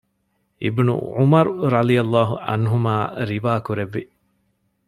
[0.63, 2.95] އިބްނު ޢުމަރު ރަޟިއަ ﷲ ޢަންހުމާ
[3.29, 4.03] ރިވާ ކުރެއްވި